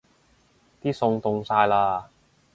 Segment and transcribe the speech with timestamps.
[0.81, 2.05] 啲餸凍晒喇